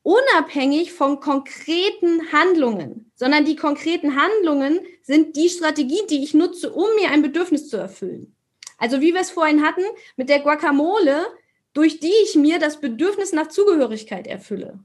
[0.02, 6.86] unabhängig von konkreten Handlungen, sondern die konkreten Handlungen sind die Strategien, die ich nutze, um
[6.96, 8.34] mir ein Bedürfnis zu erfüllen.
[8.78, 9.82] Also wie wir es vorhin hatten
[10.16, 11.26] mit der Guacamole,
[11.74, 14.80] durch die ich mir das Bedürfnis nach Zugehörigkeit erfülle.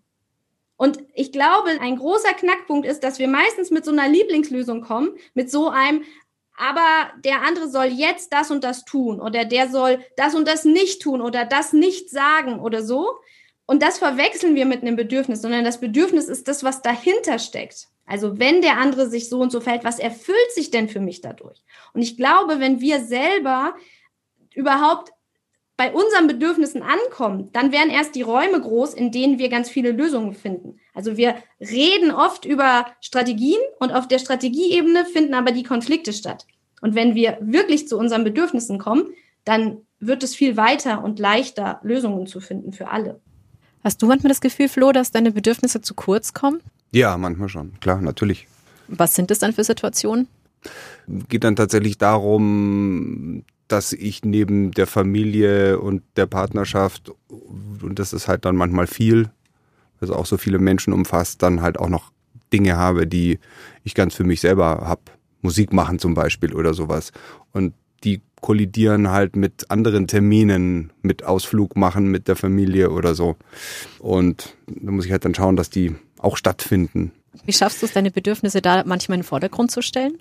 [0.78, 5.18] Und ich glaube, ein großer Knackpunkt ist, dass wir meistens mit so einer Lieblingslösung kommen,
[5.34, 6.04] mit so einem,
[6.58, 10.66] aber der andere soll jetzt das und das tun oder der soll das und das
[10.66, 13.20] nicht tun oder das nicht sagen oder so.
[13.66, 17.88] Und das verwechseln wir mit einem Bedürfnis, sondern das Bedürfnis ist das, was dahinter steckt.
[18.06, 21.22] Also wenn der andere sich so und so verhält, was erfüllt sich denn für mich
[21.22, 21.64] dadurch?
[21.94, 23.74] Und ich glaube, wenn wir selber
[24.54, 25.12] überhaupt
[25.78, 29.92] bei unseren Bedürfnissen ankommen, dann werden erst die Räume groß, in denen wir ganz viele
[29.92, 30.80] Lösungen finden.
[30.94, 36.46] Also wir reden oft über Strategien und auf der Strategieebene finden aber die Konflikte statt.
[36.82, 39.10] Und wenn wir wirklich zu unseren Bedürfnissen kommen,
[39.44, 43.20] dann wird es viel weiter und leichter, Lösungen zu finden für alle.
[43.86, 46.60] Hast du manchmal das Gefühl, Flo, dass deine Bedürfnisse zu kurz kommen?
[46.92, 48.48] Ja, manchmal schon, klar, natürlich.
[48.88, 50.28] Was sind das dann für Situationen?
[51.08, 58.28] Geht dann tatsächlich darum, dass ich neben der Familie und der Partnerschaft, und das ist
[58.28, 59.30] halt dann manchmal viel,
[60.02, 62.12] also auch so viele Menschen umfasst, dann halt auch noch
[62.52, 63.38] Dinge habe, die
[63.84, 65.02] ich ganz für mich selber habe.
[65.44, 67.12] Musik machen zum Beispiel oder sowas.
[67.52, 73.38] Und die kollidieren halt mit anderen Terminen, mit Ausflug machen mit der Familie oder so.
[73.98, 77.12] Und da muss ich halt dann schauen, dass die auch stattfinden.
[77.44, 80.20] Wie schaffst du es, deine Bedürfnisse da manchmal in den Vordergrund zu stellen?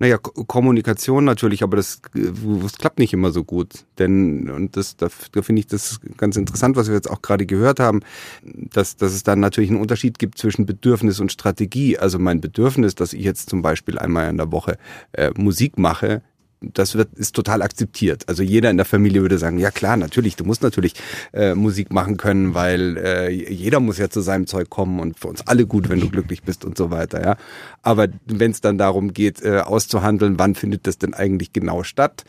[0.00, 3.84] Naja, Kommunikation natürlich, aber das, das klappt nicht immer so gut.
[4.00, 7.46] Denn, und das, da, da finde ich das ganz interessant, was wir jetzt auch gerade
[7.46, 8.00] gehört haben,
[8.42, 11.98] dass, dass es dann natürlich einen Unterschied gibt zwischen Bedürfnis und Strategie.
[11.98, 14.76] Also mein Bedürfnis, dass ich jetzt zum Beispiel einmal in der Woche
[15.12, 16.22] äh, Musik mache,
[16.60, 18.24] das wird, ist total akzeptiert.
[18.28, 20.94] Also jeder in der Familie würde sagen, ja klar, natürlich, du musst natürlich
[21.32, 25.28] äh, Musik machen können, weil äh, jeder muss ja zu seinem Zeug kommen und für
[25.28, 27.36] uns alle gut, wenn du glücklich bist und so weiter, ja.
[27.82, 32.24] Aber wenn es dann darum geht, äh, auszuhandeln, wann findet das denn eigentlich genau statt?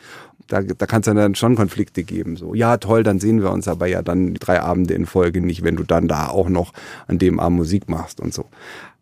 [0.46, 2.36] Da, da kann es dann schon Konflikte geben.
[2.36, 5.62] So, ja, toll, dann sehen wir uns aber ja dann drei Abende in Folge nicht,
[5.62, 6.72] wenn du dann da auch noch
[7.06, 8.46] an dem Abend Musik machst und so.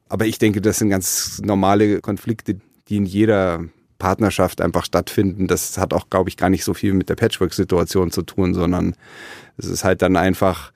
[0.08, 2.56] Aber ich denke, das sind ganz normale Konflikte,
[2.88, 3.64] die in jeder
[3.98, 5.46] Partnerschaft einfach stattfinden.
[5.46, 8.94] Das hat auch, glaube ich, gar nicht so viel mit der Patchwork-Situation zu tun, sondern
[9.56, 10.72] es ist halt dann einfach,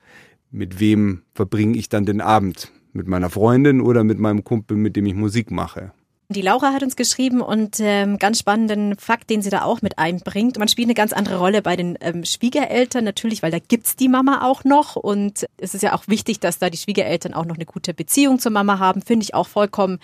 [0.51, 2.71] mit wem verbringe ich dann den Abend?
[2.91, 5.93] Mit meiner Freundin oder mit meinem Kumpel, mit dem ich Musik mache?
[6.29, 9.99] Die Laura hat uns geschrieben und ähm, ganz spannenden Fakt, den sie da auch mit
[9.99, 10.57] einbringt.
[10.57, 14.07] Man spielt eine ganz andere Rolle bei den ähm, Schwiegereltern natürlich, weil da gibt's die
[14.07, 17.55] Mama auch noch und es ist ja auch wichtig, dass da die Schwiegereltern auch noch
[17.55, 19.01] eine gute Beziehung zur Mama haben.
[19.01, 19.99] Finde ich auch vollkommen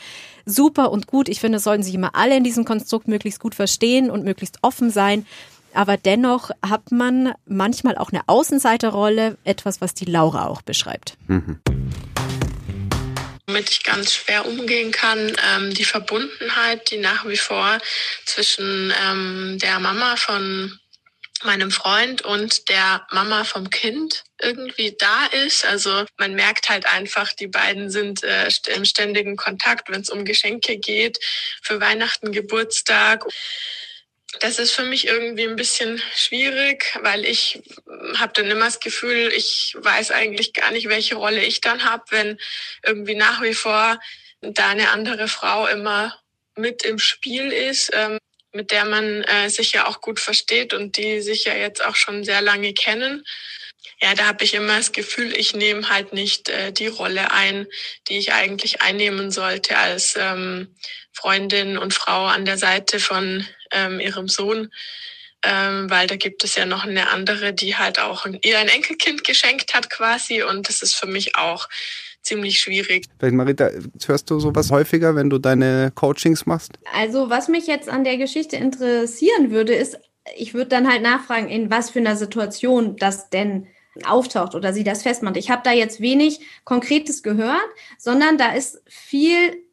[0.46, 1.30] super und gut.
[1.30, 4.92] Ich finde, sollten sich immer alle in diesem Konstrukt möglichst gut verstehen und möglichst offen
[4.92, 5.26] sein.
[5.74, 11.18] Aber dennoch hat man manchmal auch eine Außenseiterrolle, etwas, was die Laura auch beschreibt.
[11.28, 11.60] Mhm
[13.50, 17.80] womit ich ganz schwer umgehen kann, ähm, die Verbundenheit, die nach wie vor
[18.26, 20.80] zwischen ähm, der Mama von
[21.44, 25.66] meinem Freund und der Mama vom Kind irgendwie da ist.
[25.66, 30.26] Also man merkt halt einfach, die beiden sind äh, im ständigen Kontakt, wenn es um
[30.26, 31.18] Geschenke geht,
[31.64, 33.26] für Weihnachten, Geburtstag
[34.40, 37.62] das ist für mich irgendwie ein bisschen schwierig, weil ich
[38.18, 42.04] habe dann immer das Gefühl, ich weiß eigentlich gar nicht, welche Rolle ich dann habe,
[42.10, 42.38] wenn
[42.86, 44.00] irgendwie nach wie vor
[44.42, 46.16] da eine andere Frau immer
[46.56, 48.20] mit im Spiel ist, ähm,
[48.52, 51.96] mit der man äh, sich ja auch gut versteht und die sich ja jetzt auch
[51.96, 53.26] schon sehr lange kennen.
[54.02, 57.68] Ja, da habe ich immer das Gefühl, ich nehme halt nicht äh, die Rolle ein,
[58.08, 60.76] die ich eigentlich einnehmen sollte als ähm,
[61.12, 64.72] Freundin und Frau an der Seite von ähm, ihrem Sohn,
[65.44, 69.24] ähm, weil da gibt es ja noch eine andere, die halt auch ihr ein Enkelkind
[69.24, 71.68] geschenkt hat quasi und das ist für mich auch
[72.22, 73.06] ziemlich schwierig.
[73.18, 73.70] Vielleicht Marita,
[74.06, 76.74] hörst du sowas häufiger, wenn du deine Coachings machst?
[76.94, 79.98] Also was mich jetzt an der Geschichte interessieren würde, ist,
[80.36, 83.68] ich würde dann halt nachfragen, in was für einer Situation das denn
[84.06, 85.38] auftaucht oder sie das festmacht.
[85.38, 89.64] Ich habe da jetzt wenig Konkretes gehört, sondern da ist viel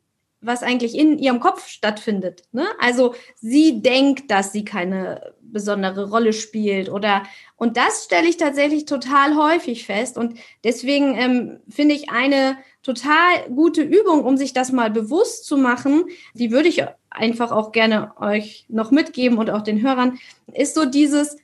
[0.40, 2.42] was eigentlich in ihrem Kopf stattfindet.
[2.52, 2.66] Ne?
[2.78, 7.22] Also sie denkt, dass sie keine besondere Rolle spielt oder
[7.56, 13.48] und das stelle ich tatsächlich total häufig fest und deswegen ähm, finde ich eine total
[13.54, 18.12] gute Übung, um sich das mal bewusst zu machen, die würde ich einfach auch gerne
[18.20, 20.18] euch noch mitgeben und auch den Hörern,
[20.52, 21.36] ist so dieses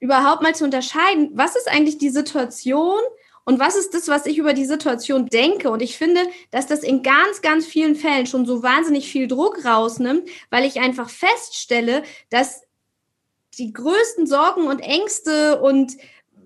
[0.00, 3.00] überhaupt mal zu unterscheiden, was ist eigentlich die Situation,
[3.48, 5.70] und was ist das, was ich über die Situation denke?
[5.70, 9.64] Und ich finde, dass das in ganz, ganz vielen Fällen schon so wahnsinnig viel Druck
[9.64, 12.60] rausnimmt, weil ich einfach feststelle, dass
[13.56, 15.96] die größten Sorgen und Ängste und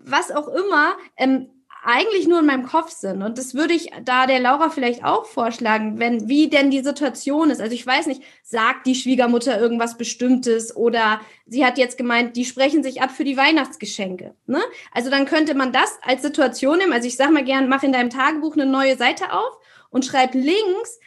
[0.04, 1.50] was auch immer ähm,
[1.84, 3.22] eigentlich nur in meinem Kopf sind.
[3.22, 7.50] Und das würde ich da der Laura vielleicht auch vorschlagen, wenn, wie denn die Situation
[7.50, 7.60] ist.
[7.60, 12.44] Also ich weiß nicht, sagt die Schwiegermutter irgendwas Bestimmtes oder sie hat jetzt gemeint, die
[12.44, 14.34] sprechen sich ab für die Weihnachtsgeschenke.
[14.46, 14.62] Ne?
[14.92, 16.92] Also dann könnte man das als Situation nehmen.
[16.92, 19.58] Also ich sag mal gern, mach in deinem Tagebuch eine neue Seite auf
[19.90, 21.00] und schreib links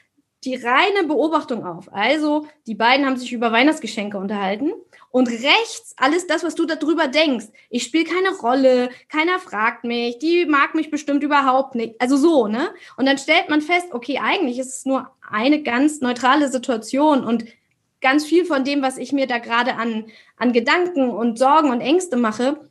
[0.43, 1.91] die reine Beobachtung auf.
[1.91, 4.73] Also die beiden haben sich über Weihnachtsgeschenke unterhalten
[5.15, 7.45] und rechts alles das, was du darüber denkst.
[7.69, 12.01] Ich spiele keine Rolle, keiner fragt mich, die mag mich bestimmt überhaupt nicht.
[12.01, 12.67] Also so, ne?
[12.97, 17.45] Und dann stellt man fest, okay, eigentlich ist es nur eine ganz neutrale Situation und
[18.01, 21.79] ganz viel von dem, was ich mir da gerade an, an Gedanken und Sorgen und
[21.79, 22.69] Ängste mache,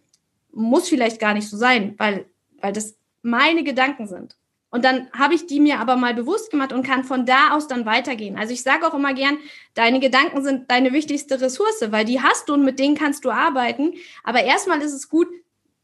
[0.52, 2.26] muss vielleicht gar nicht so sein, weil,
[2.60, 4.36] weil das meine Gedanken sind.
[4.74, 7.68] Und dann habe ich die mir aber mal bewusst gemacht und kann von da aus
[7.68, 8.36] dann weitergehen.
[8.36, 9.38] Also ich sage auch immer gern,
[9.74, 13.30] deine Gedanken sind deine wichtigste Ressource, weil die hast du und mit denen kannst du
[13.30, 13.92] arbeiten.
[14.24, 15.28] Aber erstmal ist es gut,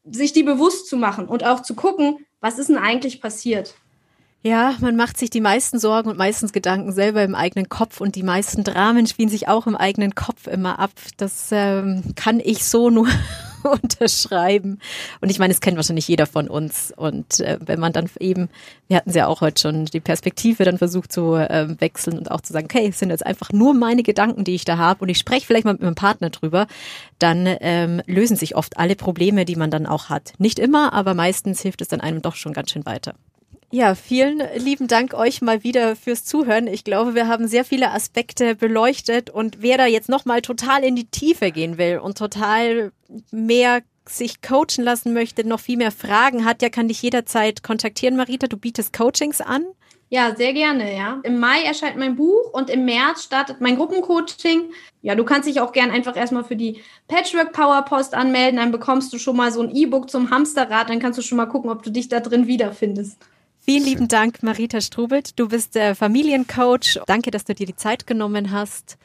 [0.03, 3.77] sich die bewusst zu machen und auch zu gucken, was ist denn eigentlich passiert.
[4.43, 8.17] Ja, man macht sich die meisten Sorgen und meistens Gedanken selber im eigenen Kopf und
[8.17, 10.91] die meisten Dramen spielen sich auch im eigenen Kopf immer ab.
[11.17, 13.07] Das ähm, kann ich so nur
[13.83, 14.81] unterschreiben.
[15.21, 16.93] Und ich meine, es kennt wahrscheinlich jeder von uns.
[16.97, 18.49] Und äh, wenn man dann eben,
[18.89, 22.31] wir hatten es ja auch heute schon, die Perspektive dann versucht zu äh, wechseln und
[22.31, 25.03] auch zu sagen, okay, es sind jetzt einfach nur meine Gedanken, die ich da habe
[25.03, 26.67] und ich spreche vielleicht mal mit meinem Partner drüber,
[27.19, 30.33] dann ähm, lösen sich oft alle Probleme, die man dann auch hat.
[30.39, 33.15] Nicht immer, aber meistens hilft es dann einem doch schon ganz schön weiter.
[33.73, 36.67] Ja, vielen lieben Dank euch mal wieder fürs Zuhören.
[36.67, 40.97] Ich glaube, wir haben sehr viele Aspekte beleuchtet und wer da jetzt nochmal total in
[40.97, 42.91] die Tiefe gehen will und total
[43.31, 48.17] mehr sich coachen lassen möchte, noch viel mehr Fragen hat, der kann dich jederzeit kontaktieren,
[48.17, 48.49] Marita.
[48.49, 49.65] Du bietest Coachings an.
[50.09, 51.21] Ja, sehr gerne, ja.
[51.23, 54.73] Im Mai erscheint mein Buch und im März startet mein Gruppencoaching.
[55.03, 58.73] Ja, du kannst dich auch gern einfach erstmal für die Patchwork Power Post anmelden, dann
[58.73, 61.71] bekommst du schon mal so ein E-Book zum Hamsterrad, dann kannst du schon mal gucken,
[61.71, 63.19] ob du dich da drin wiederfindest.
[63.71, 65.39] Vielen lieben Dank, Marita Strubelt.
[65.39, 66.99] Du bist der Familiencoach.
[67.07, 68.99] Danke, dass du dir die Zeit genommen hast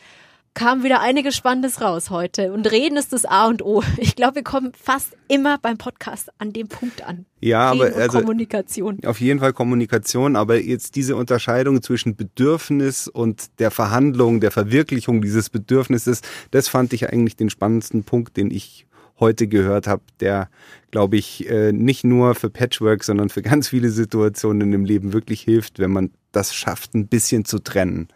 [0.56, 2.54] kam wieder einiges Spannendes raus heute.
[2.54, 3.84] Und reden ist das A und O.
[3.97, 7.25] Ich glaube, wir kommen fast immer beim Podcast an dem Punkt an.
[7.41, 8.99] Ja, reden aber also Kommunikation.
[9.06, 15.21] Auf jeden Fall Kommunikation, aber jetzt diese Unterscheidung zwischen Bedürfnis und der Verhandlung, der Verwirklichung
[15.21, 18.88] dieses Bedürfnisses, das fand ich eigentlich den spannendsten Punkt, den ich
[19.19, 20.49] heute gehört habe, der,
[20.91, 25.41] glaube ich, äh, nicht nur für Patchwork, sondern für ganz viele Situationen im Leben wirklich
[25.41, 28.10] hilft, wenn man das schafft, ein bisschen zu trennen.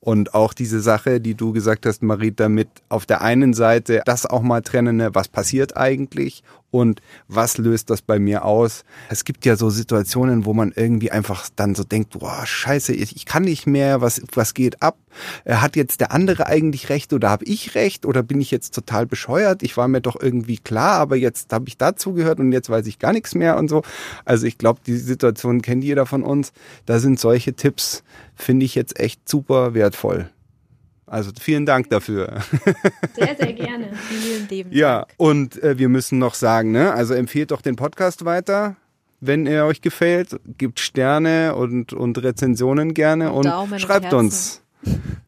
[0.00, 4.24] Und auch diese Sache, die du gesagt hast, Marita, mit auf der einen Seite das
[4.24, 6.44] auch mal trennen, ne, was passiert eigentlich
[6.76, 8.84] und was löst das bei mir aus.
[9.08, 13.26] Es gibt ja so Situationen, wo man irgendwie einfach dann so denkt, boah, scheiße, ich
[13.26, 14.96] kann nicht mehr, was, was geht ab?
[15.48, 19.06] Hat jetzt der andere eigentlich recht oder habe ich recht oder bin ich jetzt total
[19.06, 19.62] bescheuert?
[19.62, 22.98] Ich war mir doch irgendwie klar, aber jetzt habe ich dazugehört und jetzt weiß ich
[22.98, 23.82] gar nichts mehr und so.
[24.24, 26.52] Also ich glaube, die Situation kennt jeder von uns.
[26.84, 28.02] Da sind solche Tipps,
[28.34, 30.30] finde ich jetzt echt super wertvoll.
[31.06, 32.40] Also vielen Dank dafür.
[33.14, 33.90] Sehr, sehr gerne.
[34.08, 35.12] Vielen lieben Ja, Dank.
[35.18, 38.76] und äh, wir müssen noch sagen, ne, also empfehlt doch den Podcast weiter,
[39.20, 44.18] wenn er euch gefällt, gibt Sterne und und Rezensionen gerne und Daumen und schreibt Herzen.
[44.18, 44.62] uns.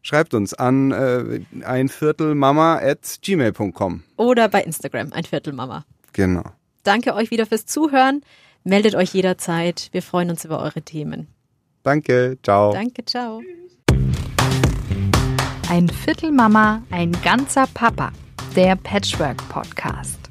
[0.01, 4.03] Schreibt uns an äh, ein Viertel Mama at gmail.com.
[4.15, 5.85] Oder bei Instagram, ein Viertel Mama.
[6.13, 6.43] Genau.
[6.83, 8.21] Danke euch wieder fürs Zuhören.
[8.63, 9.89] Meldet euch jederzeit.
[9.91, 11.27] Wir freuen uns über eure Themen.
[11.83, 12.73] Danke, ciao.
[12.73, 13.41] Danke, ciao.
[15.69, 18.11] Ein Viertel Mama, ein ganzer Papa.
[18.55, 20.28] Der Patchwork Podcast.